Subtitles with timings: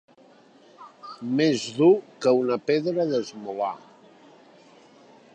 [1.41, 1.89] Més dur
[2.25, 3.71] que una pedra d'esmolar.